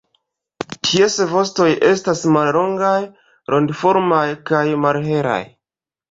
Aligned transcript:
Ties 0.85 1.17
vostoj 1.33 1.67
estas 1.89 2.23
mallongaj, 2.37 2.93
rondoformaj 3.55 4.23
kaj 4.51 4.63
malhelaj. 4.87 5.37